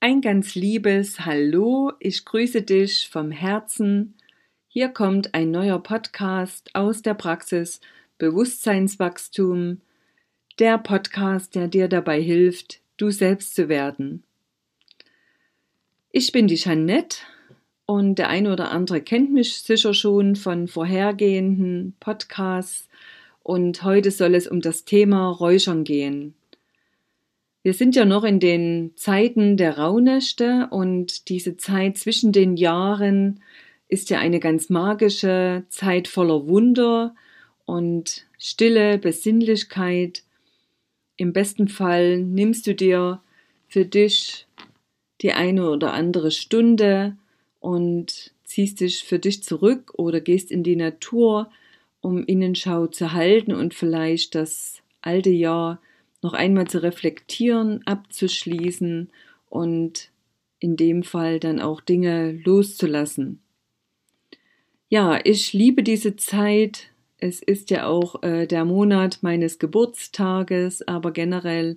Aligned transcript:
Ein 0.00 0.20
ganz 0.20 0.54
liebes 0.54 1.26
Hallo, 1.26 1.90
ich 1.98 2.24
grüße 2.24 2.62
dich 2.62 3.08
vom 3.08 3.32
Herzen. 3.32 4.14
Hier 4.68 4.90
kommt 4.90 5.34
ein 5.34 5.50
neuer 5.50 5.82
Podcast 5.82 6.70
aus 6.72 7.02
der 7.02 7.14
Praxis 7.14 7.80
Bewusstseinswachstum, 8.16 9.80
der 10.60 10.78
Podcast, 10.78 11.56
der 11.56 11.66
dir 11.66 11.88
dabei 11.88 12.22
hilft, 12.22 12.80
du 12.96 13.10
selbst 13.10 13.56
zu 13.56 13.68
werden. 13.68 14.22
Ich 16.12 16.30
bin 16.30 16.46
die 16.46 16.54
Jeannette 16.54 17.18
und 17.84 18.20
der 18.20 18.28
eine 18.28 18.52
oder 18.52 18.70
andere 18.70 19.00
kennt 19.00 19.32
mich 19.32 19.62
sicher 19.62 19.94
schon 19.94 20.36
von 20.36 20.68
vorhergehenden 20.68 21.96
Podcasts 21.98 22.88
und 23.42 23.82
heute 23.82 24.12
soll 24.12 24.36
es 24.36 24.46
um 24.46 24.60
das 24.60 24.84
Thema 24.84 25.28
Räuchern 25.28 25.82
gehen. 25.82 26.36
Wir 27.62 27.74
sind 27.74 27.96
ja 27.96 28.04
noch 28.04 28.24
in 28.24 28.40
den 28.40 28.92
Zeiten 28.96 29.56
der 29.56 29.78
Rauhnächte 29.78 30.68
und 30.70 31.28
diese 31.28 31.56
Zeit 31.56 31.98
zwischen 31.98 32.32
den 32.32 32.56
Jahren 32.56 33.40
ist 33.88 34.10
ja 34.10 34.18
eine 34.18 34.38
ganz 34.38 34.68
magische 34.68 35.64
Zeit 35.68 36.08
voller 36.08 36.46
Wunder 36.46 37.14
und 37.64 38.26
Stille, 38.38 38.98
Besinnlichkeit. 38.98 40.22
Im 41.16 41.32
besten 41.32 41.68
Fall 41.68 42.18
nimmst 42.18 42.66
du 42.66 42.74
dir 42.74 43.20
für 43.66 43.84
dich 43.84 44.46
die 45.20 45.32
eine 45.32 45.68
oder 45.68 45.92
andere 45.94 46.30
Stunde 46.30 47.16
und 47.58 48.32
ziehst 48.44 48.80
dich 48.80 49.02
für 49.02 49.18
dich 49.18 49.42
zurück 49.42 49.92
oder 49.96 50.20
gehst 50.20 50.52
in 50.52 50.62
die 50.62 50.76
Natur, 50.76 51.50
um 52.00 52.24
Innenschau 52.24 52.86
zu 52.86 53.12
halten 53.12 53.52
und 53.52 53.74
vielleicht 53.74 54.36
das 54.36 54.80
alte 55.02 55.30
Jahr 55.30 55.80
noch 56.22 56.32
einmal 56.32 56.66
zu 56.66 56.82
reflektieren, 56.82 57.86
abzuschließen 57.86 59.10
und 59.48 60.10
in 60.60 60.76
dem 60.76 61.02
Fall 61.02 61.38
dann 61.38 61.60
auch 61.60 61.80
Dinge 61.80 62.32
loszulassen. 62.44 63.40
Ja, 64.88 65.20
ich 65.22 65.52
liebe 65.52 65.82
diese 65.82 66.16
Zeit. 66.16 66.88
Es 67.18 67.42
ist 67.42 67.70
ja 67.70 67.86
auch 67.86 68.22
äh, 68.22 68.46
der 68.46 68.64
Monat 68.64 69.18
meines 69.22 69.58
Geburtstages, 69.58 70.86
aber 70.86 71.12
generell 71.12 71.76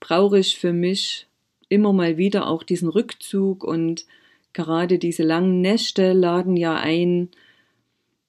brauche 0.00 0.38
ich 0.38 0.58
für 0.58 0.72
mich 0.72 1.26
immer 1.68 1.92
mal 1.92 2.16
wieder 2.16 2.46
auch 2.48 2.62
diesen 2.62 2.88
Rückzug 2.88 3.64
und 3.64 4.06
gerade 4.52 4.98
diese 4.98 5.22
langen 5.22 5.60
Nächte 5.60 6.12
laden 6.12 6.56
ja 6.56 6.76
ein, 6.76 7.28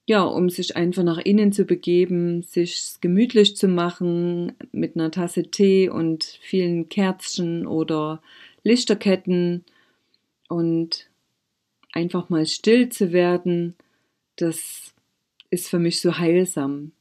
ja, 0.10 0.24
um 0.24 0.50
sich 0.50 0.76
einfach 0.76 1.04
nach 1.04 1.20
innen 1.20 1.52
zu 1.52 1.66
begeben, 1.66 2.42
sich 2.42 2.96
gemütlich 3.00 3.56
zu 3.56 3.68
machen 3.68 4.54
mit 4.72 4.96
einer 4.96 5.12
Tasse 5.12 5.44
Tee 5.44 5.88
und 5.88 6.40
vielen 6.42 6.90
Kerzchen 6.90 7.68
oder 7.68 8.20
Lichterketten 8.64 9.64
und 10.48 11.08
einfach 11.94 12.28
mal 12.30 12.48
still 12.48 12.90
zu 12.90 13.12
werden, 13.12 13.76
das 14.36 14.96
ist 15.52 15.70
für 15.70 15.78
mich 15.78 16.02
so 16.02 16.18
heilsam. 16.18 16.92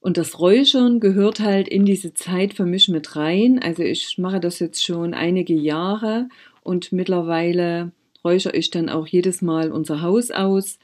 Und 0.00 0.16
das 0.16 0.40
Räuchern 0.40 0.98
gehört 0.98 1.38
halt 1.38 1.68
in 1.68 1.84
diese 1.84 2.14
Zeit 2.14 2.54
für 2.54 2.66
mich 2.66 2.88
mit 2.88 3.14
rein. 3.14 3.60
Also 3.60 3.84
ich 3.84 4.18
mache 4.18 4.40
das 4.40 4.58
jetzt 4.58 4.84
schon 4.84 5.14
einige 5.14 5.54
Jahre 5.54 6.28
und 6.64 6.90
mittlerweile 6.90 7.92
räuchere 8.26 8.56
ich 8.56 8.70
dann 8.72 8.88
auch 8.88 9.06
jedes 9.06 9.40
Mal 9.40 9.70
unser 9.70 10.02
Haus 10.02 10.32
aus. 10.32 10.80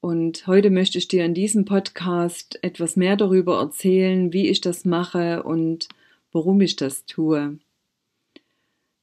Und 0.00 0.46
heute 0.46 0.70
möchte 0.70 0.96
ich 0.96 1.06
dir 1.06 1.22
in 1.22 1.34
diesem 1.34 1.66
Podcast 1.66 2.58
etwas 2.62 2.96
mehr 2.96 3.16
darüber 3.16 3.60
erzählen, 3.60 4.32
wie 4.32 4.48
ich 4.48 4.62
das 4.62 4.86
mache 4.86 5.42
und 5.42 5.88
warum 6.32 6.62
ich 6.62 6.76
das 6.76 7.04
tue. 7.04 7.58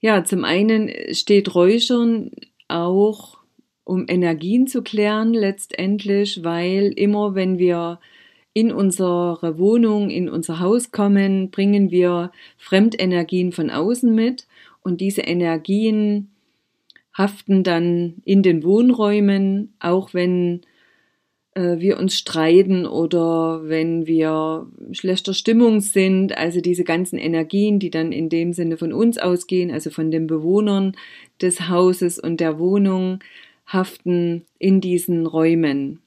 Ja, 0.02 0.24
zum 0.24 0.46
einen 0.46 0.90
steht 1.14 1.54
Räuchern 1.54 2.32
auch, 2.68 3.38
um 3.84 4.06
Energien 4.08 4.66
zu 4.66 4.82
klären 4.82 5.36
letztendlich, 5.36 6.44
weil 6.44 6.92
immer 6.96 7.36
wenn 7.36 7.60
wir 7.60 8.00
in 8.54 8.72
unsere 8.72 9.60
Wohnung, 9.60 10.10
in 10.10 10.28
unser 10.28 10.60
Haus 10.60 10.92
kommen, 10.92 11.52
bringen 11.52 11.92
wir 11.92 12.32
Fremdenergien 12.58 13.52
von 13.52 13.70
außen 13.70 14.14
mit 14.14 14.48
und 14.82 15.02
diese 15.02 15.22
Energien 15.22 16.32
haften 17.20 17.66
dann 17.66 18.16
in 18.24 18.44
den 18.44 18.64
Wohnräumen, 18.64 19.74
auch 19.82 20.14
wenn 20.14 20.62
äh, 21.54 21.78
wir 21.80 22.00
uns 22.00 22.18
streiten 22.18 22.86
oder 22.86 23.62
wenn 23.66 24.08
wir 24.08 24.68
schlechter 24.94 25.34
Stimmung 25.34 25.82
sind, 25.82 26.38
also 26.38 26.62
diese 26.62 26.86
ganzen 26.86 27.20
Energien, 27.20 27.78
die 27.78 27.90
dann 27.90 28.14
in 28.14 28.30
dem 28.30 28.54
Sinne 28.54 28.78
von 28.78 28.94
uns 28.94 29.18
ausgehen, 29.18 29.70
also 29.70 29.90
von 29.90 30.12
den 30.12 30.28
Bewohnern 30.28 30.94
des 31.42 31.68
Hauses 31.68 32.20
und 32.20 32.40
der 32.40 32.58
Wohnung, 32.58 33.20
haften 33.68 34.46
in 34.58 34.80
diesen 34.80 35.26
Räumen. 35.26 36.00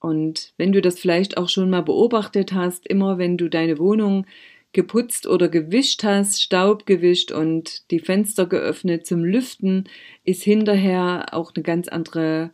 Und 0.00 0.54
wenn 0.58 0.72
du 0.72 0.82
das 0.82 0.98
vielleicht 0.98 1.36
auch 1.36 1.48
schon 1.48 1.70
mal 1.70 1.82
beobachtet 1.82 2.52
hast, 2.52 2.88
immer 2.88 3.16
wenn 3.16 3.36
du 3.36 3.48
deine 3.48 3.78
Wohnung 3.78 4.26
geputzt 4.72 5.26
oder 5.26 5.48
gewischt 5.48 6.02
hast, 6.04 6.42
Staub 6.42 6.86
gewischt 6.86 7.30
und 7.30 7.90
die 7.90 8.00
Fenster 8.00 8.46
geöffnet 8.46 9.06
zum 9.06 9.24
Lüften, 9.24 9.88
ist 10.24 10.42
hinterher 10.42 11.26
auch 11.32 11.52
eine 11.54 11.62
ganz 11.62 11.88
andere 11.88 12.50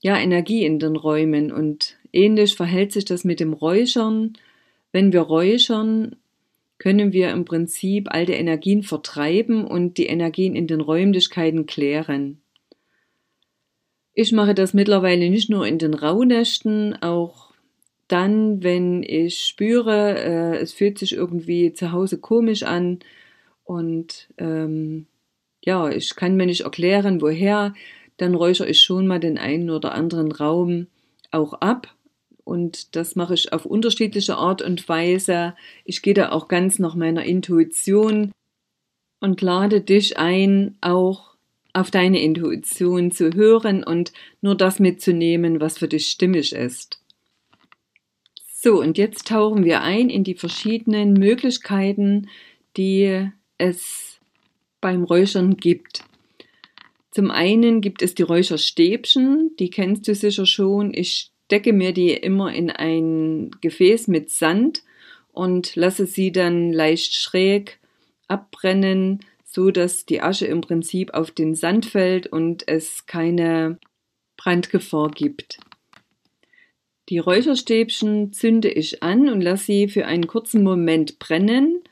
ja, 0.00 0.18
Energie 0.18 0.64
in 0.64 0.78
den 0.78 0.96
Räumen. 0.96 1.52
Und 1.52 1.96
ähnlich 2.12 2.54
verhält 2.54 2.92
sich 2.92 3.04
das 3.04 3.24
mit 3.24 3.40
dem 3.40 3.52
Räuchern. 3.52 4.34
Wenn 4.92 5.12
wir 5.12 5.22
räuchern, 5.22 6.16
können 6.78 7.12
wir 7.12 7.30
im 7.30 7.44
Prinzip 7.44 8.12
alte 8.12 8.32
Energien 8.32 8.82
vertreiben 8.82 9.66
und 9.66 9.96
die 9.96 10.06
Energien 10.06 10.54
in 10.54 10.66
den 10.66 10.80
Räumlichkeiten 10.80 11.66
klären. 11.66 12.40
Ich 14.12 14.32
mache 14.32 14.54
das 14.54 14.74
mittlerweile 14.74 15.30
nicht 15.30 15.50
nur 15.50 15.66
in 15.66 15.78
den 15.78 15.94
Rauhnächten, 15.94 17.00
auch 17.02 17.53
dann, 18.08 18.62
wenn 18.62 19.02
ich 19.02 19.44
spüre, 19.44 20.18
äh, 20.18 20.56
es 20.58 20.72
fühlt 20.72 20.98
sich 20.98 21.14
irgendwie 21.14 21.72
zu 21.72 21.92
Hause 21.92 22.18
komisch 22.18 22.62
an 22.62 23.00
und 23.64 24.28
ähm, 24.38 25.06
ja, 25.64 25.88
ich 25.88 26.14
kann 26.14 26.36
mir 26.36 26.46
nicht 26.46 26.62
erklären, 26.62 27.22
woher, 27.22 27.72
dann 28.18 28.34
räuchere 28.34 28.68
ich 28.68 28.82
schon 28.82 29.06
mal 29.06 29.18
den 29.18 29.38
einen 29.38 29.70
oder 29.70 29.94
anderen 29.94 30.30
Raum 30.30 30.86
auch 31.30 31.54
ab. 31.54 31.94
Und 32.44 32.94
das 32.94 33.16
mache 33.16 33.34
ich 33.34 33.52
auf 33.52 33.64
unterschiedliche 33.64 34.36
Art 34.36 34.60
und 34.60 34.86
Weise. 34.88 35.54
Ich 35.84 36.02
gehe 36.02 36.14
da 36.14 36.30
auch 36.30 36.48
ganz 36.48 36.78
nach 36.78 36.94
meiner 36.94 37.24
Intuition 37.24 38.32
und 39.20 39.40
lade 39.40 39.80
dich 39.80 40.18
ein, 40.18 40.76
auch 40.82 41.34
auf 41.72 41.90
deine 41.90 42.22
Intuition 42.22 43.10
zu 43.10 43.32
hören 43.32 43.82
und 43.82 44.12
nur 44.42 44.54
das 44.54 44.78
mitzunehmen, 44.78 45.60
was 45.60 45.78
für 45.78 45.88
dich 45.88 46.08
stimmig 46.08 46.52
ist. 46.52 47.03
So, 48.64 48.80
und 48.80 48.96
jetzt 48.96 49.28
tauchen 49.28 49.62
wir 49.62 49.82
ein 49.82 50.08
in 50.08 50.24
die 50.24 50.36
verschiedenen 50.36 51.12
Möglichkeiten, 51.12 52.30
die 52.78 53.28
es 53.58 54.18
beim 54.80 55.04
Räuchern 55.04 55.58
gibt. 55.58 56.02
Zum 57.10 57.30
einen 57.30 57.82
gibt 57.82 58.00
es 58.00 58.14
die 58.14 58.22
Räucherstäbchen, 58.22 59.50
die 59.58 59.68
kennst 59.68 60.08
du 60.08 60.14
sicher 60.14 60.46
schon. 60.46 60.94
Ich 60.94 61.30
stecke 61.44 61.74
mir 61.74 61.92
die 61.92 62.12
immer 62.14 62.54
in 62.54 62.70
ein 62.70 63.50
Gefäß 63.60 64.08
mit 64.08 64.30
Sand 64.30 64.82
und 65.30 65.76
lasse 65.76 66.06
sie 66.06 66.32
dann 66.32 66.72
leicht 66.72 67.12
schräg 67.12 67.78
abbrennen, 68.28 69.20
so 69.44 69.72
dass 69.72 70.06
die 70.06 70.22
Asche 70.22 70.46
im 70.46 70.62
Prinzip 70.62 71.12
auf 71.12 71.30
den 71.30 71.54
Sand 71.54 71.84
fällt 71.84 72.28
und 72.28 72.66
es 72.66 73.04
keine 73.04 73.78
Brandgefahr 74.38 75.10
gibt. 75.10 75.58
Die 77.08 77.18
Räucherstäbchen 77.18 78.32
zünde 78.32 78.70
ich 78.70 79.02
an 79.02 79.28
und 79.28 79.40
lasse 79.40 79.64
sie 79.66 79.88
für 79.88 80.06
einen 80.06 80.26
kurzen 80.26 80.62
Moment 80.62 81.18
brennen. 81.18 81.82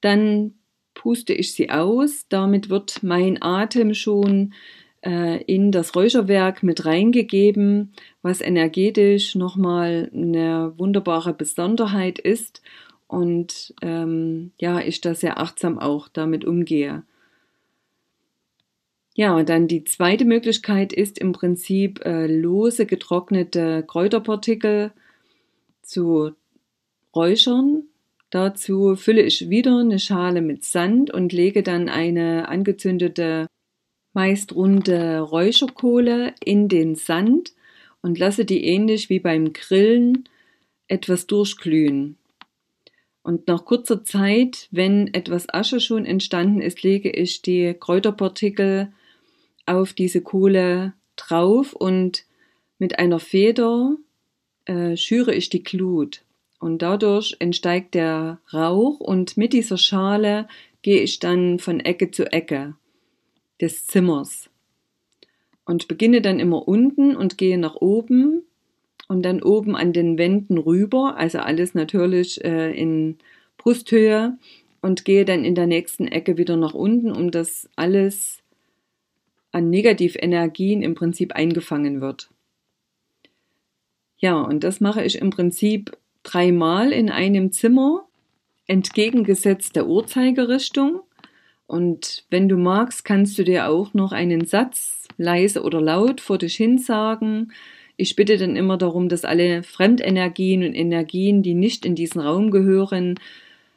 Dann 0.00 0.54
puste 0.94 1.32
ich 1.32 1.54
sie 1.54 1.70
aus. 1.70 2.26
Damit 2.28 2.70
wird 2.70 3.02
mein 3.02 3.42
Atem 3.42 3.94
schon 3.94 4.54
äh, 5.04 5.42
in 5.44 5.72
das 5.72 5.94
Räucherwerk 5.94 6.62
mit 6.62 6.86
reingegeben, 6.86 7.92
was 8.22 8.40
energetisch 8.40 9.34
nochmal 9.34 10.10
eine 10.14 10.72
wunderbare 10.76 11.34
Besonderheit 11.34 12.18
ist 12.18 12.62
und 13.06 13.74
ähm, 13.82 14.52
ja, 14.58 14.80
ich 14.80 15.00
da 15.00 15.14
sehr 15.14 15.38
achtsam 15.38 15.78
auch 15.78 16.08
damit 16.08 16.44
umgehe. 16.44 17.02
Ja, 19.16 19.36
und 19.36 19.48
dann 19.48 19.68
die 19.68 19.84
zweite 19.84 20.24
Möglichkeit 20.24 20.92
ist 20.92 21.18
im 21.18 21.32
Prinzip 21.32 22.04
äh, 22.04 22.26
lose 22.26 22.84
getrocknete 22.84 23.84
Kräuterpartikel 23.86 24.92
zu 25.82 26.32
räuchern. 27.14 27.84
Dazu 28.30 28.96
fülle 28.96 29.22
ich 29.22 29.48
wieder 29.48 29.78
eine 29.78 30.00
Schale 30.00 30.40
mit 30.40 30.64
Sand 30.64 31.12
und 31.12 31.32
lege 31.32 31.62
dann 31.62 31.88
eine 31.88 32.48
angezündete, 32.48 33.46
meist 34.14 34.52
runde 34.56 35.20
Räucherkohle 35.20 36.34
in 36.44 36.68
den 36.68 36.96
Sand 36.96 37.52
und 38.02 38.18
lasse 38.18 38.44
die 38.44 38.64
ähnlich 38.64 39.10
wie 39.10 39.20
beim 39.20 39.52
Grillen 39.52 40.28
etwas 40.88 41.28
durchglühen. 41.28 42.16
Und 43.22 43.46
nach 43.46 43.64
kurzer 43.64 44.02
Zeit, 44.02 44.68
wenn 44.72 45.14
etwas 45.14 45.48
Asche 45.48 45.78
schon 45.78 46.04
entstanden 46.04 46.60
ist, 46.60 46.82
lege 46.82 47.10
ich 47.10 47.42
die 47.42 47.74
Kräuterpartikel 47.78 48.92
auf 49.66 49.92
diese 49.92 50.20
Kohle 50.20 50.94
drauf 51.16 51.72
und 51.72 52.24
mit 52.78 52.98
einer 52.98 53.20
Feder 53.20 53.96
äh, 54.66 54.96
schüre 54.96 55.34
ich 55.34 55.48
die 55.48 55.62
Glut. 55.62 56.22
Und 56.58 56.80
dadurch 56.80 57.36
entsteigt 57.40 57.94
der 57.94 58.40
Rauch 58.52 58.98
und 59.00 59.36
mit 59.36 59.52
dieser 59.52 59.76
Schale 59.76 60.48
gehe 60.82 61.02
ich 61.02 61.18
dann 61.18 61.58
von 61.58 61.80
Ecke 61.80 62.10
zu 62.10 62.30
Ecke 62.32 62.74
des 63.60 63.86
Zimmers 63.86 64.48
und 65.64 65.88
beginne 65.88 66.20
dann 66.20 66.40
immer 66.40 66.66
unten 66.66 67.16
und 67.16 67.38
gehe 67.38 67.58
nach 67.58 67.76
oben 67.76 68.42
und 69.08 69.22
dann 69.22 69.42
oben 69.42 69.76
an 69.76 69.92
den 69.92 70.18
Wänden 70.18 70.58
rüber, 70.58 71.16
also 71.16 71.38
alles 71.38 71.74
natürlich 71.74 72.42
äh, 72.44 72.72
in 72.72 73.18
Brusthöhe 73.58 74.38
und 74.80 75.04
gehe 75.04 75.24
dann 75.24 75.44
in 75.44 75.54
der 75.54 75.66
nächsten 75.66 76.06
Ecke 76.08 76.36
wieder 76.36 76.56
nach 76.56 76.74
unten, 76.74 77.12
um 77.12 77.30
das 77.30 77.68
alles 77.76 78.42
an 79.54 79.70
Negativenergien 79.70 80.82
im 80.82 80.94
Prinzip 80.94 81.32
eingefangen 81.32 82.00
wird. 82.00 82.28
Ja, 84.18 84.40
und 84.40 84.64
das 84.64 84.80
mache 84.80 85.04
ich 85.04 85.20
im 85.20 85.30
Prinzip 85.30 85.96
dreimal 86.24 86.92
in 86.92 87.08
einem 87.08 87.52
Zimmer, 87.52 88.06
entgegengesetzt 88.66 89.76
der 89.76 89.86
Uhrzeigerrichtung. 89.86 91.02
Und 91.66 92.24
wenn 92.30 92.48
du 92.48 92.56
magst, 92.56 93.04
kannst 93.04 93.38
du 93.38 93.44
dir 93.44 93.68
auch 93.68 93.94
noch 93.94 94.12
einen 94.12 94.44
Satz 94.44 95.06
leise 95.18 95.62
oder 95.62 95.80
laut 95.80 96.20
vor 96.20 96.38
dich 96.38 96.56
hin 96.56 96.78
sagen. 96.78 97.52
Ich 97.96 98.16
bitte 98.16 98.38
dann 98.38 98.56
immer 98.56 98.76
darum, 98.76 99.08
dass 99.08 99.24
alle 99.24 99.62
Fremdenergien 99.62 100.64
und 100.64 100.74
Energien, 100.74 101.42
die 101.42 101.54
nicht 101.54 101.86
in 101.86 101.94
diesen 101.94 102.20
Raum 102.20 102.50
gehören, 102.50 103.20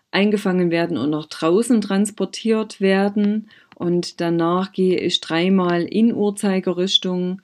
eingefangen 0.10 0.72
werden 0.72 0.98
und 0.98 1.12
nach 1.12 1.28
draußen 1.28 1.82
transportiert 1.82 2.82
werden 2.82 3.50
und 3.78 4.22
danach 4.22 4.72
gehe 4.72 5.00
ich 5.00 5.22
dreimal 5.22 5.84
in 5.84 6.12
Uhrzeigerrichtung 6.12 7.42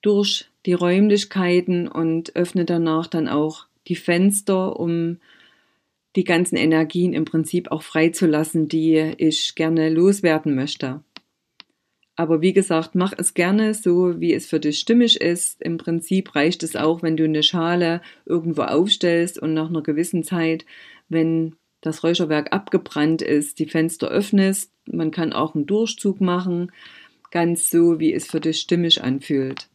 durch 0.00 0.46
die 0.64 0.72
Räumlichkeiten 0.72 1.86
und 1.86 2.34
öffne 2.34 2.64
danach 2.64 3.06
dann 3.06 3.28
auch 3.28 3.66
die 3.86 3.96
Fenster, 3.96 4.80
um 4.80 5.18
die 6.16 6.24
ganzen 6.24 6.56
Energien 6.56 7.12
im 7.12 7.26
Prinzip 7.26 7.70
auch 7.70 7.82
freizulassen, 7.82 8.68
die 8.68 8.96
ich 9.18 9.54
gerne 9.54 9.90
loswerden 9.90 10.54
möchte. 10.54 11.02
Aber 12.16 12.40
wie 12.40 12.54
gesagt, 12.54 12.94
mach 12.94 13.12
es 13.16 13.34
gerne 13.34 13.74
so, 13.74 14.18
wie 14.18 14.32
es 14.32 14.46
für 14.46 14.60
dich 14.60 14.78
stimmig 14.78 15.20
ist. 15.20 15.60
Im 15.60 15.76
Prinzip 15.76 16.34
reicht 16.34 16.62
es 16.62 16.74
auch, 16.74 17.02
wenn 17.02 17.18
du 17.18 17.24
eine 17.24 17.42
Schale 17.42 18.00
irgendwo 18.24 18.62
aufstellst 18.62 19.38
und 19.38 19.52
nach 19.52 19.68
einer 19.68 19.82
gewissen 19.82 20.24
Zeit, 20.24 20.64
wenn 21.10 21.54
das 21.80 22.02
Räucherwerk 22.02 22.52
abgebrannt 22.52 23.22
ist, 23.22 23.58
die 23.58 23.66
Fenster 23.66 24.08
öffnest. 24.08 24.72
Man 24.92 25.10
kann 25.10 25.32
auch 25.32 25.54
einen 25.54 25.66
Durchzug 25.66 26.20
machen, 26.20 26.72
ganz 27.30 27.70
so, 27.70 28.00
wie 28.00 28.12
es 28.12 28.26
für 28.26 28.40
dich 28.40 28.60
stimmig 28.60 29.02
anfühlt. 29.02 29.68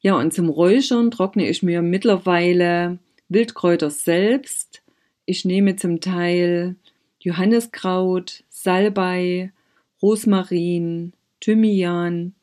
Ja, 0.00 0.16
und 0.16 0.32
zum 0.32 0.48
Räuchern 0.48 1.10
trockne 1.10 1.48
ich 1.48 1.62
mir 1.62 1.82
mittlerweile 1.82 2.98
Wildkräuter 3.28 3.90
selbst. 3.90 4.82
Ich 5.26 5.44
nehme 5.44 5.76
zum 5.76 6.00
Teil 6.00 6.76
Johanniskraut, 7.20 8.44
Salbei, 8.48 9.52
Rosmarin, 10.00 11.12
Thymian 11.40 12.34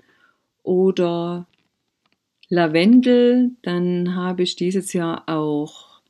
oder 0.62 1.48
Lavendel. 2.50 3.52
Dann 3.64 4.16
habe 4.16 4.44
ich 4.44 4.56
dieses 4.56 4.94
Jahr 4.94 5.24
auch 5.28 6.02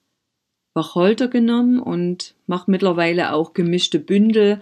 Wacholder 0.73 1.27
genommen 1.27 1.79
und 1.79 2.35
mache 2.45 2.69
mittlerweile 2.69 3.33
auch 3.33 3.53
gemischte 3.53 3.99
Bündel, 3.99 4.59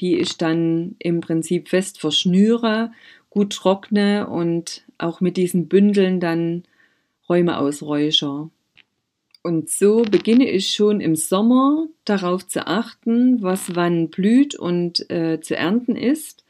die 0.00 0.18
ich 0.18 0.36
dann 0.36 0.96
im 0.98 1.20
Prinzip 1.20 1.68
fest 1.68 2.00
verschnüre, 2.00 2.92
gut 3.30 3.52
trockne 3.52 4.28
und 4.28 4.84
auch 4.98 5.20
mit 5.20 5.36
diesen 5.36 5.68
Bündeln 5.68 6.20
dann 6.20 6.64
Räume 7.28 7.58
ausräucher. 7.58 8.50
Und 9.42 9.68
so 9.68 10.02
beginne 10.02 10.50
ich 10.50 10.70
schon 10.70 11.00
im 11.00 11.16
Sommer 11.16 11.86
darauf 12.04 12.46
zu 12.46 12.66
achten, 12.66 13.42
was 13.42 13.74
wann 13.74 14.08
blüht 14.08 14.54
und 14.54 15.10
äh, 15.10 15.40
zu 15.40 15.56
ernten 15.56 15.96
ist. 15.96 16.44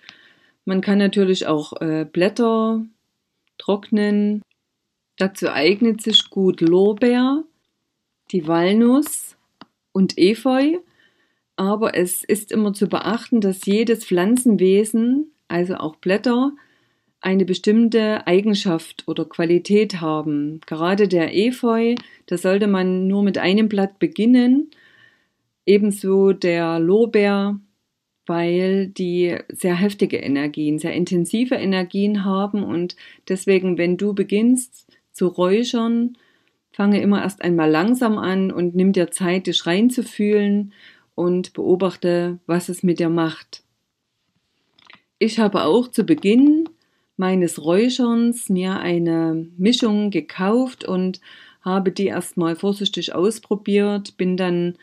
Man 0.65 0.81
kann 0.81 0.99
natürlich 0.99 1.47
auch 1.47 1.81
äh, 1.81 2.07
Blätter 2.11 2.85
trocknen. 3.59 4.43
Dazu 5.17 5.51
eignet 5.51 6.03
sich 6.03 6.31
gut 6.31 6.61
Lorbeer 6.61 7.45
die 8.31 8.47
Walnuss 8.47 9.37
und 9.93 10.19
Efeu, 10.19 10.79
aber 11.57 11.97
es 11.97 12.25
ist 12.25 12.53
immer 12.53 12.73
zu 12.73 12.89
beachten, 12.89 13.41
dass 13.41 13.67
jedes 13.67 14.05
Pflanzenwesen, 14.05 15.33
also 15.49 15.75
auch 15.77 15.97
Blätter, 15.97 16.53
eine 17.21 17.45
bestimmte 17.45 18.27
Eigenschaft 18.27 19.05
oder 19.07 19.25
Qualität 19.25 20.01
haben. 20.01 20.61
Gerade 20.67 21.09
der 21.09 21.35
Efeu, 21.35 21.95
da 22.27 22.37
sollte 22.37 22.67
man 22.67 23.07
nur 23.07 23.23
mit 23.23 23.39
einem 23.39 23.69
Blatt 23.69 23.99
beginnen, 23.99 24.71
ebenso 25.65 26.33
der 26.33 26.79
Lorbeer, 26.79 27.59
weil 28.27 28.89
die 28.89 29.39
sehr 29.49 29.75
heftige 29.75 30.19
Energien, 30.19 30.79
sehr 30.79 30.93
intensive 30.93 31.55
Energien 31.55 32.25
haben. 32.25 32.63
Und 32.63 32.97
deswegen, 33.29 33.79
wenn 33.79 33.97
du 33.97 34.13
beginnst 34.13 34.87
zu 35.13 35.29
räuchern, 35.29 36.17
Fange 36.75 37.01
immer 37.01 37.23
erst 37.23 37.41
einmal 37.41 37.71
langsam 37.71 38.19
an 38.19 38.51
und 38.51 38.75
nimm 38.75 38.93
dir 38.93 39.13
Zeit, 39.13 39.47
dich 39.47 39.65
reinzufühlen 39.65 40.73
und 41.15 41.53
beobachte, 41.53 42.39
was 42.47 42.69
es 42.69 42.83
mit 42.83 42.99
dir 42.99 43.09
macht. 43.09 43.63
Ich 45.19 45.39
habe 45.39 45.65
auch 45.65 45.89
zu 45.89 46.05
Beginn 46.05 46.69
meines 47.17 47.65
Räucherns 47.65 48.49
mir 48.49 48.81
eine 48.81 49.47
Mischung 49.57 50.11
gekauft 50.11 50.85
und 50.85 51.21
habe 51.63 51.93
die 51.93 52.07
erstmal 52.07 52.57
vorsichtig 52.57 53.15
ausprobiert, 53.15 54.17
bin 54.17 54.37
dann 54.37 54.75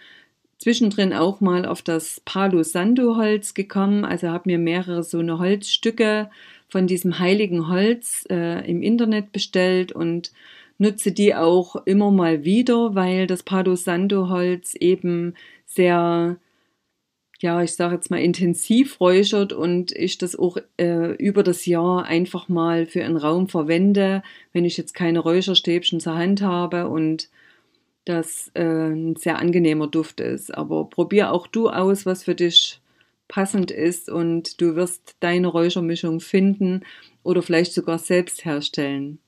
zwischendrin 0.57 1.13
auch 1.13 1.41
mal 1.41 1.65
auf 1.65 1.81
das 1.81 2.21
Palo 2.23 2.63
Santo 2.63 3.17
Holz 3.17 3.53
gekommen, 3.53 4.05
also 4.05 4.29
habe 4.29 4.49
mir 4.49 4.59
mehrere 4.59 5.03
so 5.03 5.19
eine 5.19 5.39
Holzstücke 5.39 6.29
von 6.69 6.87
diesem 6.87 7.19
heiligen 7.19 7.67
Holz 7.67 8.25
äh, 8.29 8.69
im 8.69 8.81
Internet 8.81 9.31
bestellt 9.31 9.91
und 9.91 10.31
nutze 10.77 11.11
die 11.11 11.35
auch 11.35 11.75
immer 11.85 12.11
mal 12.11 12.43
wieder, 12.43 12.95
weil 12.95 13.27
das 13.27 13.43
Palo 13.43 13.75
Santo 13.75 14.29
Holz 14.29 14.73
eben 14.75 15.35
sehr 15.73 16.37
ja, 17.41 17.63
ich 17.63 17.73
sage 17.75 17.95
jetzt 17.95 18.11
mal 18.11 18.21
intensiv 18.21 18.99
räuchert 18.99 19.51
und 19.51 19.91
ich 19.93 20.19
das 20.19 20.35
auch 20.35 20.57
äh, 20.77 21.15
über 21.15 21.41
das 21.41 21.65
Jahr 21.65 22.05
einfach 22.05 22.49
mal 22.49 22.85
für 22.85 23.03
einen 23.03 23.17
Raum 23.17 23.47
verwende, 23.47 24.21
wenn 24.53 24.63
ich 24.63 24.77
jetzt 24.77 24.93
keine 24.93 25.19
Räucherstäbchen 25.19 25.99
zur 25.99 26.15
Hand 26.15 26.43
habe 26.43 26.87
und 26.87 27.29
das 28.05 28.51
äh, 28.53 28.63
ein 28.63 29.15
sehr 29.15 29.39
angenehmer 29.39 29.87
Duft 29.87 30.19
ist. 30.19 30.53
Aber 30.55 30.85
probier 30.85 31.31
auch 31.31 31.47
du 31.47 31.69
aus, 31.69 32.05
was 32.05 32.23
für 32.23 32.35
dich 32.35 32.79
passend 33.27 33.71
ist 33.71 34.09
und 34.09 34.61
du 34.61 34.75
wirst 34.75 35.15
deine 35.19 35.47
Räuchermischung 35.47 36.19
finden 36.19 36.83
oder 37.23 37.41
vielleicht 37.41 37.73
sogar 37.73 37.97
selbst 37.97 38.45
herstellen. 38.45 39.19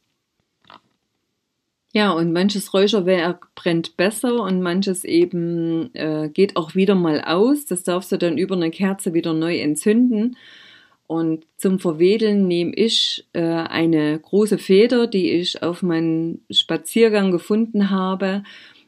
Ja, 1.95 2.11
und 2.11 2.33
manches 2.33 2.73
Räucherwerk 2.73 3.53
brennt 3.53 3.97
besser 3.97 4.41
und 4.41 4.63
manches 4.63 5.03
eben 5.03 5.93
äh, 5.93 6.27
geht 6.33 6.55
auch 6.55 6.73
wieder 6.73 6.95
mal 6.95 7.21
aus. 7.21 7.67
Das 7.67 7.83
darfst 7.83 8.11
du 8.11 8.17
dann 8.17 8.39
über 8.39 8.55
eine 8.55 8.71
Kerze 8.71 9.13
wieder 9.13 9.33
neu 9.33 9.59
entzünden. 9.59 10.35
Und 11.05 11.45
zum 11.55 11.77
Verwedeln 11.77 12.47
nehme 12.47 12.73
ich 12.73 13.27
äh, 13.33 13.41
eine 13.43 14.17
große 14.17 14.57
Feder, 14.57 15.05
die 15.05 15.33
ich 15.33 15.61
auf 15.61 15.83
meinem 15.83 16.41
Spaziergang 16.49 17.31
gefunden 17.31 17.91
habe, 17.91 18.41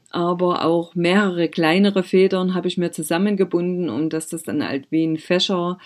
aber 0.10 0.66
auch 0.66 0.96
mehrere 0.96 1.48
kleinere 1.48 2.02
Federn 2.02 2.56
habe 2.56 2.68
ich 2.68 2.78
mir 2.78 2.92
zusammengebunden, 2.92 3.90
um 3.90 4.10
dass 4.10 4.30
das 4.30 4.42
dann 4.42 4.68
halt 4.68 4.88
wie 4.90 5.06
ein 5.06 5.18
Fächer 5.18 5.78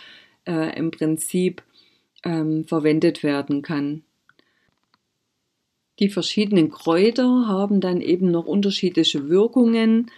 äh, 0.47 0.77
im 0.77 0.91
Prinzip 0.91 1.63
ähm, 2.23 2.63
verwendet 2.65 3.23
werden 3.23 3.61
kann. 3.61 4.03
Die 5.99 6.09
verschiedenen 6.09 6.69
Kräuter 6.69 7.47
haben 7.47 7.81
dann 7.81 7.99
eben 8.01 8.31
noch 8.31 8.45
unterschiedliche 8.45 9.27
Wirkungen. 9.27 10.09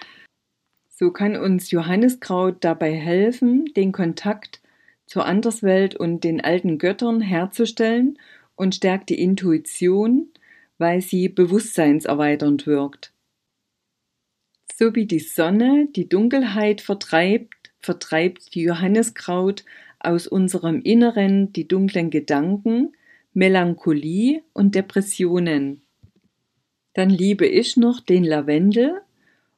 So 0.90 1.12
kann 1.12 1.36
uns 1.36 1.72
Johanniskraut 1.72 2.58
dabei 2.64 2.94
helfen, 2.94 3.66
den 3.76 3.92
Kontakt 3.92 4.62
zur 5.08 5.26
Anderswelt 5.26 5.96
und 5.96 6.24
den 6.24 6.40
alten 6.40 6.78
Göttern 6.78 7.20
herzustellen 7.20 8.20
und 8.56 8.76
stärkt 8.76 9.10
die 9.10 9.20
Intuition, 9.20 10.30
weil 10.78 11.02
sie 11.02 11.28
bewusstseinserweiternd 11.30 12.68
wirkt. 12.68 13.12
So 14.76 14.96
wie 14.96 15.08
die 15.08 15.20
Sonne 15.20 15.88
die 15.96 16.08
Dunkelheit 16.08 16.82
vertreibt, 16.82 17.74
vertreibt 17.80 18.54
die 18.54 18.62
Johanniskraut 18.62 19.66
aus 20.00 20.28
unserem 20.28 20.82
Inneren 20.82 21.52
die 21.54 21.68
dunklen 21.68 22.12
Gedanken, 22.12 22.94
Melancholie 23.34 24.44
und 24.54 24.76
Depressionen. 24.76 25.82
Dann 26.94 27.10
liebe 27.10 27.48
ich 27.48 27.78
noch 27.78 28.02
den 28.02 28.24
Lavendel 28.24 29.02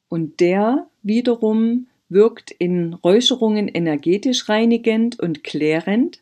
und 0.09 0.39
der 0.39 0.87
wiederum 1.01 1.87
wirkt 2.07 2.51
in 2.51 2.93
Räucherungen 2.93 3.67
energetisch 3.67 4.47
reinigend 4.47 5.19
und 5.19 5.43
klärend. 5.43 6.21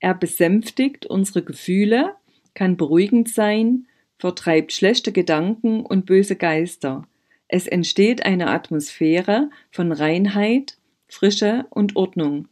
Er 0.00 0.14
besänftigt 0.14 1.06
unsere 1.06 1.42
Gefühle, 1.42 2.14
kann 2.54 2.76
beruhigend 2.76 3.28
sein, 3.28 3.86
vertreibt 4.18 4.72
schlechte 4.72 5.12
Gedanken 5.12 5.86
und 5.86 6.06
böse 6.06 6.34
Geister. 6.34 7.06
Es 7.46 7.68
entsteht 7.68 8.26
eine 8.26 8.48
Atmosphäre 8.48 9.50
von 9.70 9.92
Reinheit, 9.92 10.76
Frische 11.06 11.66
und 11.70 11.94
Ordnung. 11.94 12.48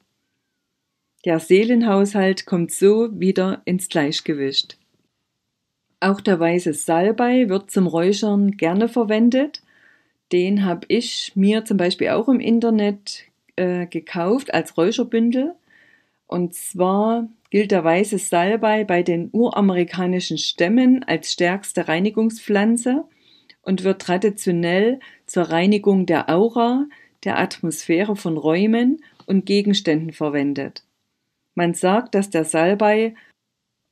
Der 1.26 1.40
Seelenhaushalt 1.40 2.46
kommt 2.46 2.70
so 2.70 3.08
wieder 3.18 3.60
ins 3.64 3.88
Gleichgewicht. 3.88 4.78
Auch 5.98 6.20
der 6.20 6.38
weiße 6.38 6.72
Salbei 6.72 7.48
wird 7.48 7.68
zum 7.68 7.88
Räuchern 7.88 8.52
gerne 8.52 8.88
verwendet. 8.88 9.60
Den 10.30 10.64
habe 10.64 10.86
ich 10.86 11.32
mir 11.34 11.64
zum 11.64 11.78
Beispiel 11.78 12.10
auch 12.10 12.28
im 12.28 12.38
Internet 12.38 13.24
äh, 13.56 13.86
gekauft 13.86 14.54
als 14.54 14.76
Räucherbündel. 14.76 15.56
Und 16.28 16.54
zwar 16.54 17.28
gilt 17.50 17.72
der 17.72 17.82
weiße 17.82 18.18
Salbei 18.18 18.84
bei 18.84 19.02
den 19.02 19.28
uramerikanischen 19.32 20.38
Stämmen 20.38 21.02
als 21.02 21.32
stärkste 21.32 21.88
Reinigungspflanze 21.88 23.02
und 23.62 23.82
wird 23.82 24.00
traditionell 24.00 25.00
zur 25.26 25.50
Reinigung 25.50 26.06
der 26.06 26.30
Aura, 26.30 26.86
der 27.24 27.40
Atmosphäre 27.40 28.14
von 28.14 28.36
Räumen 28.36 29.02
und 29.26 29.44
Gegenständen 29.44 30.12
verwendet. 30.12 30.85
Man 31.56 31.74
sagt, 31.74 32.14
dass 32.14 32.30
der 32.30 32.44
Salbei 32.44 33.14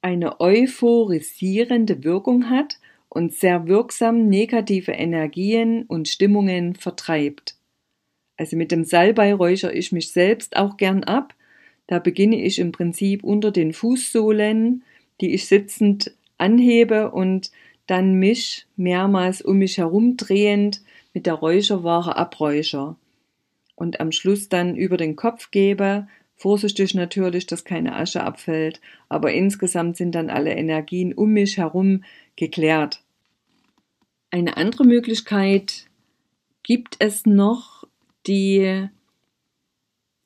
eine 0.02 0.38
euphorisierende 0.38 2.04
Wirkung 2.04 2.50
hat 2.50 2.78
und 3.09 3.33
sehr 3.33 3.66
wirksam 3.66 4.28
negative 4.28 4.92
Energien 4.92 5.85
und 5.85 6.09
Stimmungen 6.09 6.75
vertreibt. 6.75 7.56
Also 8.37 8.56
mit 8.56 8.71
dem 8.71 8.85
Salbei 8.85 9.33
räuchere 9.33 9.73
ich 9.73 9.92
mich 9.92 10.12
selbst 10.12 10.56
auch 10.56 10.76
gern 10.76 11.04
ab. 11.04 11.35
Da 11.87 12.00
beginne 12.00 12.42
ich 12.42 12.59
im 12.59 12.71
Prinzip 12.71 13.25
unter 13.25 13.50
den 13.50 13.73
Fußsohlen, 13.73 14.85
die 15.23 15.33
ich 15.33 15.47
sitzend 15.47 16.14
anhebe 16.37 17.12
und 17.12 17.50
dann 17.87 18.14
mich 18.14 18.66
mehrmals 18.76 19.40
um 19.40 19.59
mich 19.59 19.78
herum 19.78 20.16
drehend 20.16 20.83
mit 21.14 21.25
der 21.25 21.35
Räucherware 21.35 22.16
abräucher 22.16 22.97
und 23.76 24.00
am 24.00 24.12
Schluss 24.12 24.49
dann 24.49 24.76
über 24.76 24.97
den 24.97 25.16
Kopf 25.16 25.50
gebe, 25.50 26.09
vorsichtig 26.36 26.94
natürlich, 26.94 27.46
dass 27.46 27.64
keine 27.64 27.96
Asche 27.96 28.22
abfällt, 28.22 28.80
aber 29.08 29.32
insgesamt 29.32 29.96
sind 29.96 30.14
dann 30.14 30.30
alle 30.30 30.52
Energien 30.54 31.12
um 31.14 31.30
mich 31.30 31.58
herum 31.58 32.04
geklärt. 32.36 33.02
Eine 34.30 34.56
andere 34.56 34.84
Möglichkeit 34.84 35.86
gibt 36.62 36.96
es 36.98 37.24
noch, 37.24 37.84
die 38.26 38.88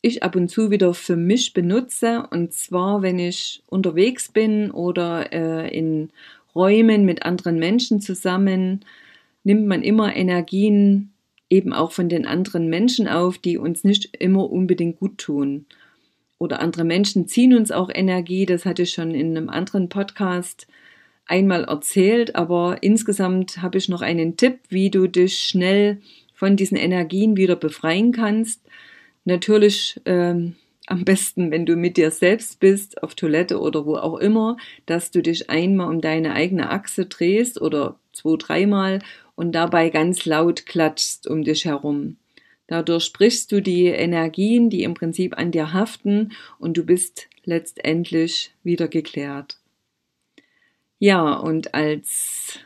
ich 0.01 0.23
ab 0.23 0.37
und 0.37 0.49
zu 0.49 0.71
wieder 0.71 0.95
für 0.95 1.17
mich 1.17 1.53
benutze, 1.53 2.27
und 2.31 2.53
zwar, 2.53 3.03
wenn 3.03 3.19
ich 3.19 3.63
unterwegs 3.67 4.31
bin 4.31 4.71
oder 4.71 5.33
äh, 5.33 5.77
in 5.77 6.11
Räumen 6.55 7.05
mit 7.05 7.25
anderen 7.25 7.59
Menschen 7.59 8.01
zusammen, 8.01 8.85
nimmt 9.45 9.67
man 9.67 9.83
immer 9.83 10.15
Energien 10.15 11.13
eben 11.51 11.73
auch 11.73 11.93
von 11.93 12.09
den 12.09 12.27
anderen 12.27 12.69
Menschen 12.69 13.09
auf, 13.09 13.39
die 13.39 13.59
uns 13.59 13.85
nicht 13.85 14.17
immer 14.17 14.51
unbedingt 14.51 14.99
gut 14.99 15.19
tun. 15.19 15.67
Oder 16.39 16.61
andere 16.61 16.85
Menschen 16.85 17.27
ziehen 17.27 17.55
uns 17.55 17.71
auch 17.73 17.91
Energie, 17.93 18.47
das 18.47 18.65
hatte 18.65 18.83
ich 18.83 18.93
schon 18.93 19.15
in 19.15 19.37
einem 19.37 19.49
anderen 19.49 19.89
Podcast 19.89 20.69
einmal 21.27 21.65
erzählt, 21.65 22.37
aber 22.37 22.79
insgesamt 22.81 23.61
habe 23.61 23.79
ich 23.79 23.89
noch 23.89 24.01
einen 24.03 24.37
Tipp, 24.37 24.61
wie 24.69 24.91
du 24.91 25.07
dich 25.09 25.39
schnell 25.39 26.01
von 26.33 26.57
diesen 26.57 26.77
Energien 26.77 27.37
wieder 27.37 27.57
befreien 27.57 28.13
kannst. 28.13 28.63
Natürlich 29.25 30.01
ähm, 30.07 30.55
am 30.87 31.05
besten, 31.05 31.51
wenn 31.51 31.67
du 31.67 31.77
mit 31.77 31.97
dir 31.97 32.11
selbst 32.11 32.61
bist, 32.61 33.03
auf 33.03 33.15
Toilette 33.15 33.61
oder 33.61 33.85
wo 33.85 33.97
auch 33.97 34.17
immer, 34.19 34.57
dass 34.87 35.11
du 35.11 35.21
dich 35.21 35.51
einmal 35.51 35.89
um 35.89 36.01
deine 36.01 36.33
eigene 36.33 36.71
Achse 36.71 37.07
drehst 37.07 37.61
oder 37.61 37.97
zwei, 38.13 38.37
dreimal 38.39 39.01
und 39.35 39.53
dabei 39.53 39.91
ganz 39.91 40.25
laut 40.25 40.65
klatschst 40.65 41.29
um 41.29 41.45
dich 41.45 41.67
herum. 41.67 42.17
Dadurch 42.69 43.05
sprichst 43.05 43.51
du 43.51 43.61
die 43.61 43.87
Energien, 43.87 44.71
die 44.71 44.85
im 44.85 44.95
Prinzip 44.95 45.37
an 45.37 45.51
dir 45.51 45.73
haften 45.73 46.33
und 46.59 46.77
du 46.77 46.85
bist 46.85 47.29
letztendlich 47.45 48.53
wieder 48.63 48.89
geklärt. 48.89 49.59
Ja, 50.99 51.33
und 51.33 51.75
als 51.75 52.59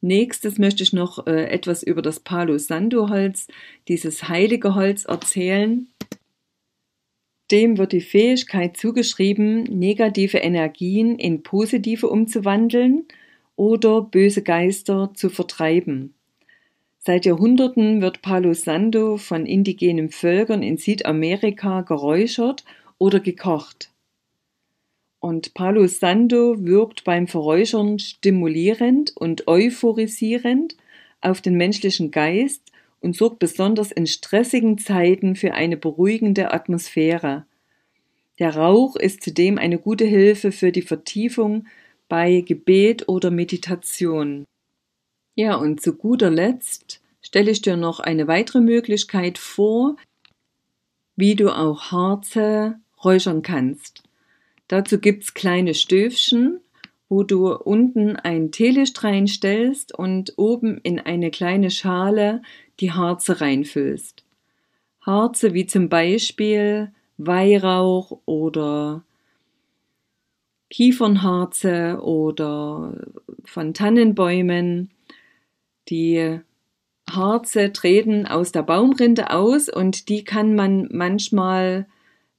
nächstes 0.00 0.58
möchte 0.58 0.82
ich 0.82 0.94
noch 0.94 1.26
äh, 1.26 1.44
etwas 1.44 1.82
über 1.82 2.00
das 2.00 2.20
Palo 2.20 2.56
Santo 2.56 3.10
Holz, 3.10 3.48
dieses 3.86 4.28
heilige 4.28 4.74
Holz 4.74 5.04
erzählen. 5.04 5.88
Dem 7.50 7.76
wird 7.76 7.92
die 7.92 8.00
Fähigkeit 8.00 8.78
zugeschrieben, 8.78 9.64
negative 9.64 10.38
Energien 10.38 11.18
in 11.18 11.42
positive 11.42 12.08
umzuwandeln 12.08 13.06
oder 13.56 14.00
böse 14.00 14.42
Geister 14.42 15.10
zu 15.14 15.28
vertreiben. 15.28 16.14
Seit 17.02 17.24
Jahrhunderten 17.24 18.02
wird 18.02 18.20
Palo 18.20 18.52
Santo 18.52 19.16
von 19.16 19.46
indigenen 19.46 20.10
Völkern 20.10 20.62
in 20.62 20.76
Südamerika 20.76 21.80
geräuchert 21.80 22.66
oder 22.98 23.20
gekocht. 23.20 23.90
Und 25.18 25.54
Palo 25.54 25.86
Santo 25.86 26.62
wirkt 26.62 27.04
beim 27.04 27.26
Verräuchern 27.26 27.98
stimulierend 27.98 29.16
und 29.16 29.48
euphorisierend 29.48 30.76
auf 31.22 31.40
den 31.40 31.54
menschlichen 31.56 32.10
Geist 32.10 32.70
und 33.00 33.16
sorgt 33.16 33.38
besonders 33.38 33.92
in 33.92 34.06
stressigen 34.06 34.76
Zeiten 34.76 35.36
für 35.36 35.54
eine 35.54 35.78
beruhigende 35.78 36.52
Atmosphäre. 36.52 37.46
Der 38.38 38.56
Rauch 38.56 38.96
ist 38.96 39.22
zudem 39.22 39.56
eine 39.56 39.78
gute 39.78 40.04
Hilfe 40.04 40.52
für 40.52 40.70
die 40.70 40.82
Vertiefung 40.82 41.66
bei 42.10 42.42
Gebet 42.42 43.08
oder 43.08 43.30
Meditation. 43.30 44.44
Ja, 45.40 45.54
und 45.54 45.80
zu 45.80 45.94
guter 45.94 46.28
Letzt 46.28 47.00
stelle 47.22 47.50
ich 47.50 47.62
dir 47.62 47.78
noch 47.78 47.98
eine 47.98 48.28
weitere 48.28 48.60
Möglichkeit 48.60 49.38
vor, 49.38 49.96
wie 51.16 51.34
du 51.34 51.48
auch 51.48 51.92
Harze 51.92 52.78
räuchern 53.02 53.40
kannst. 53.40 54.02
Dazu 54.68 54.98
gibt's 54.98 55.32
kleine 55.32 55.72
Stöfchen, 55.72 56.60
wo 57.08 57.22
du 57.22 57.54
unten 57.54 58.16
ein 58.16 58.52
Teelicht 58.52 59.02
reinstellst 59.02 59.98
und 59.98 60.34
oben 60.36 60.76
in 60.82 61.00
eine 61.00 61.30
kleine 61.30 61.70
Schale 61.70 62.42
die 62.80 62.92
Harze 62.92 63.40
reinfüllst. 63.40 64.22
Harze 65.00 65.54
wie 65.54 65.64
zum 65.64 65.88
Beispiel 65.88 66.92
Weihrauch 67.16 68.20
oder 68.26 69.04
Kiefernharze 70.68 71.98
oder 72.02 72.92
von 73.46 73.72
Tannenbäumen 73.72 74.90
die 75.90 76.40
Harze 77.10 77.72
treten 77.72 78.26
aus 78.26 78.52
der 78.52 78.62
Baumrinde 78.62 79.30
aus 79.30 79.68
und 79.68 80.08
die 80.08 80.24
kann 80.24 80.54
man 80.54 80.88
manchmal 80.92 81.86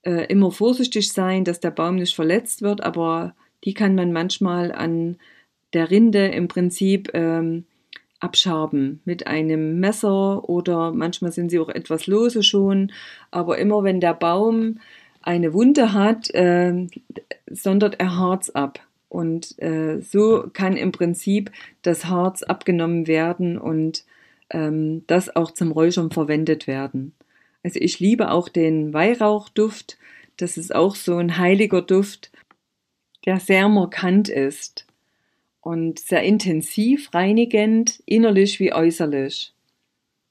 äh, 0.04 0.26
immer 0.28 0.52
vorsichtig 0.52 1.12
sein, 1.12 1.44
dass 1.44 1.60
der 1.60 1.72
Baum 1.72 1.96
nicht 1.96 2.16
verletzt 2.16 2.62
wird, 2.62 2.82
aber 2.82 3.36
die 3.64 3.74
kann 3.74 3.96
man 3.96 4.12
manchmal 4.12 4.72
an 4.72 5.18
der 5.74 5.92
Rinde 5.92 6.28
im 6.28 6.48
Prinzip 6.48 7.12
ähm, 7.14 7.66
abschaben 8.20 9.02
mit 9.06 9.28
einem 9.28 9.80
Messer 9.80 10.48
oder 10.48 10.92
manchmal 10.92 11.32
sind 11.32 11.50
sie 11.50 11.60
auch 11.60 11.70
etwas 11.70 12.08
lose 12.08 12.44
schon, 12.44 12.92
aber 13.32 13.58
immer 13.58 13.84
wenn 13.84 14.00
der 14.00 14.14
Baum 14.14 14.80
eine 15.22 15.54
Wunde 15.54 15.94
hat, 15.94 16.30
äh, 16.34 16.88
sondert 17.50 18.00
er 18.00 18.18
Harz 18.18 18.50
ab. 18.50 18.80
Und 19.12 19.62
äh, 19.62 20.00
so 20.00 20.46
kann 20.54 20.78
im 20.78 20.94
Prinzip 20.94 21.52
das 21.82 22.06
Harz 22.06 22.44
abgenommen 22.44 23.08
werden 23.08 23.58
und 23.58 24.06
ähm, 24.52 25.04
das 25.06 25.36
auch 25.36 25.52
zum 25.52 25.74
Räuchern 25.74 26.12
verwendet 26.12 26.66
werden. 26.66 27.12
Also 27.62 27.78
ich 27.82 28.00
liebe 28.00 28.32
auch 28.32 28.48
den 28.48 28.94
Weihrauchduft. 28.94 29.98
Das 30.38 30.56
ist 30.56 30.74
auch 30.74 30.96
so 30.96 31.18
ein 31.18 31.38
heiliger 31.38 31.82
Duft, 31.82 32.32
der 33.26 33.42
sehr 33.42 33.68
markant 33.68 34.30
ist 34.30 34.88
und 35.60 36.00
sehr 36.00 36.24
intensiv 36.24 37.14
reinigend, 37.14 38.02
innerlich 38.06 38.62
wie 38.62 38.72
äußerlich. 38.72 39.54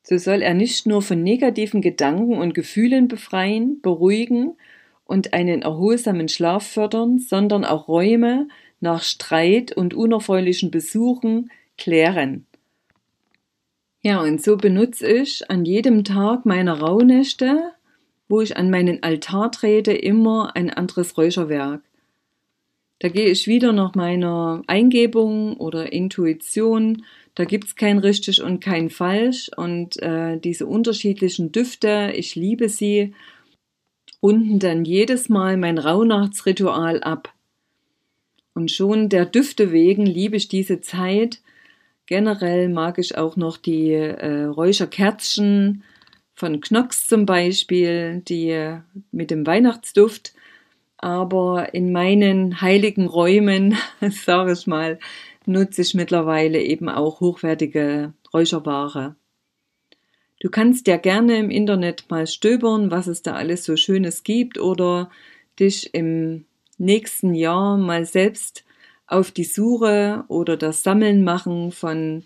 So 0.04 0.16
soll 0.16 0.40
er 0.40 0.54
nicht 0.54 0.86
nur 0.86 1.02
von 1.02 1.22
negativen 1.22 1.82
Gedanken 1.82 2.38
und 2.38 2.54
Gefühlen 2.54 3.08
befreien, 3.08 3.82
beruhigen 3.82 4.56
und 5.04 5.34
einen 5.34 5.60
erholsamen 5.60 6.30
Schlaf 6.30 6.66
fördern, 6.66 7.18
sondern 7.18 7.66
auch 7.66 7.88
Räume 7.88 8.48
nach 8.80 9.02
Streit 9.02 9.76
und 9.76 9.94
unerfreulichen 9.94 10.70
Besuchen 10.70 11.50
klären. 11.76 12.46
Ja, 14.02 14.22
und 14.22 14.42
so 14.42 14.56
benutze 14.56 15.06
ich 15.06 15.50
an 15.50 15.64
jedem 15.64 16.04
Tag 16.04 16.46
meiner 16.46 16.80
Rauhnächte, 16.80 17.72
wo 18.28 18.40
ich 18.40 18.56
an 18.56 18.70
meinen 18.70 19.02
Altar 19.02 19.52
trete, 19.52 19.92
immer 19.92 20.56
ein 20.56 20.70
anderes 20.70 21.18
Räucherwerk. 21.18 21.82
Da 23.00 23.08
gehe 23.08 23.28
ich 23.30 23.46
wieder 23.46 23.72
nach 23.72 23.94
meiner 23.94 24.62
Eingebung 24.66 25.56
oder 25.56 25.92
Intuition. 25.92 27.04
Da 27.34 27.44
gibt's 27.44 27.74
kein 27.74 27.98
richtig 27.98 28.42
und 28.42 28.60
kein 28.60 28.90
falsch. 28.90 29.50
Und 29.56 30.00
äh, 30.02 30.38
diese 30.38 30.66
unterschiedlichen 30.66 31.50
Düfte, 31.50 32.12
ich 32.14 32.36
liebe 32.36 32.68
sie, 32.68 33.14
runden 34.22 34.58
dann 34.58 34.84
jedes 34.84 35.30
Mal 35.30 35.56
mein 35.56 35.78
Rauhnachtsritual 35.78 37.02
ab. 37.02 37.32
Und 38.54 38.70
schon 38.70 39.08
der 39.08 39.26
Düfte 39.26 39.72
wegen 39.72 40.06
liebe 40.06 40.36
ich 40.36 40.48
diese 40.48 40.80
Zeit, 40.80 41.40
Generell 42.10 42.68
mag 42.68 42.98
ich 42.98 43.16
auch 43.16 43.36
noch 43.36 43.56
die 43.56 43.92
äh, 43.92 44.42
Räucherkerzchen 44.42 45.84
von 46.34 46.60
Knox 46.60 47.06
zum 47.06 47.24
Beispiel, 47.24 48.20
die 48.26 48.78
mit 49.12 49.30
dem 49.30 49.46
Weihnachtsduft. 49.46 50.34
Aber 50.96 51.72
in 51.72 51.92
meinen 51.92 52.60
heiligen 52.60 53.06
Räumen, 53.06 53.76
sage 54.10 54.54
ich 54.54 54.66
mal, 54.66 54.98
nutze 55.46 55.82
ich 55.82 55.94
mittlerweile 55.94 56.60
eben 56.60 56.88
auch 56.88 57.20
hochwertige 57.20 58.12
Räucherware. 58.34 59.14
Du 60.40 60.50
kannst 60.50 60.88
ja 60.88 60.96
gerne 60.96 61.38
im 61.38 61.48
Internet 61.48 62.06
mal 62.08 62.26
stöbern, 62.26 62.90
was 62.90 63.06
es 63.06 63.22
da 63.22 63.34
alles 63.34 63.62
so 63.62 63.76
Schönes 63.76 64.24
gibt 64.24 64.58
oder 64.58 65.12
dich 65.60 65.94
im 65.94 66.44
nächsten 66.80 67.34
Jahr 67.34 67.76
mal 67.76 68.04
selbst 68.04 68.64
auf 69.06 69.30
die 69.30 69.44
Suche 69.44 70.24
oder 70.28 70.56
das 70.56 70.82
Sammeln 70.82 71.22
machen 71.22 71.72
von 71.72 72.24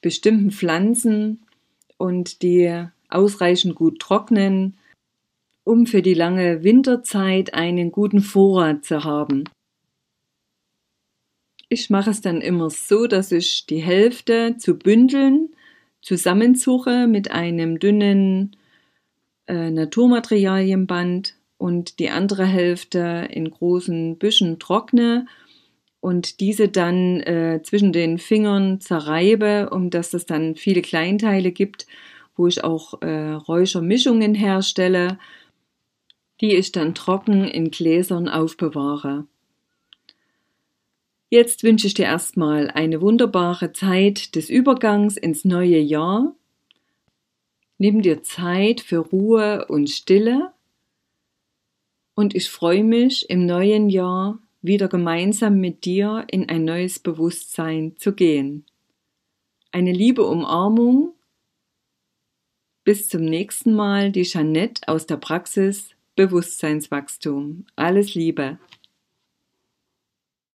bestimmten 0.00 0.50
Pflanzen 0.50 1.44
und 1.96 2.42
die 2.42 2.86
ausreichend 3.08 3.74
gut 3.74 3.98
trocknen, 3.98 4.78
um 5.64 5.86
für 5.86 6.02
die 6.02 6.14
lange 6.14 6.62
Winterzeit 6.62 7.54
einen 7.54 7.90
guten 7.90 8.20
Vorrat 8.20 8.84
zu 8.84 9.04
haben. 9.04 9.44
Ich 11.68 11.90
mache 11.90 12.10
es 12.10 12.20
dann 12.20 12.40
immer 12.40 12.70
so, 12.70 13.06
dass 13.06 13.32
ich 13.32 13.66
die 13.66 13.82
Hälfte 13.82 14.56
zu 14.56 14.78
Bündeln 14.78 15.50
zusammensuche 16.00 17.06
mit 17.06 17.30
einem 17.30 17.78
dünnen 17.78 18.56
äh, 19.46 19.70
Naturmaterialienband 19.70 21.37
und 21.58 21.98
die 21.98 22.10
andere 22.10 22.46
Hälfte 22.46 23.28
in 23.30 23.50
großen 23.50 24.16
Büschen 24.16 24.58
trockne 24.58 25.26
und 26.00 26.40
diese 26.40 26.68
dann 26.68 27.20
äh, 27.20 27.60
zwischen 27.62 27.92
den 27.92 28.18
Fingern 28.18 28.80
zerreibe, 28.80 29.70
um 29.70 29.90
dass 29.90 30.14
es 30.14 30.26
dann 30.26 30.54
viele 30.54 30.80
Kleinteile 30.80 31.50
gibt, 31.50 31.86
wo 32.36 32.46
ich 32.46 32.62
auch 32.62 33.02
äh, 33.02 33.32
Räuchermischungen 33.32 34.34
herstelle, 34.34 35.18
die 36.40 36.54
ich 36.54 36.70
dann 36.70 36.94
trocken 36.94 37.44
in 37.44 37.70
Gläsern 37.72 38.28
aufbewahre. 38.28 39.26
Jetzt 41.30 41.62
wünsche 41.62 41.88
ich 41.88 41.94
dir 41.94 42.06
erstmal 42.06 42.70
eine 42.70 43.02
wunderbare 43.02 43.72
Zeit 43.72 44.34
des 44.34 44.48
Übergangs 44.48 45.16
ins 45.16 45.44
neue 45.44 45.78
Jahr. 45.78 46.34
Nimm 47.76 48.00
dir 48.00 48.22
Zeit 48.22 48.80
für 48.80 48.98
Ruhe 48.98 49.66
und 49.66 49.90
Stille. 49.90 50.52
Und 52.18 52.34
ich 52.34 52.50
freue 52.50 52.82
mich 52.82 53.30
im 53.30 53.46
neuen 53.46 53.88
Jahr 53.88 54.40
wieder 54.60 54.88
gemeinsam 54.88 55.60
mit 55.60 55.84
dir 55.84 56.24
in 56.28 56.48
ein 56.48 56.64
neues 56.64 56.98
Bewusstsein 56.98 57.94
zu 57.96 58.12
gehen. 58.12 58.66
Eine 59.70 59.92
liebe 59.92 60.26
Umarmung. 60.26 61.14
Bis 62.82 63.08
zum 63.08 63.24
nächsten 63.24 63.72
Mal, 63.72 64.10
die 64.10 64.24
Jeanette 64.24 64.88
aus 64.88 65.06
der 65.06 65.18
Praxis 65.18 65.90
Bewusstseinswachstum. 66.16 67.66
Alles 67.76 68.16
Liebe. 68.16 68.58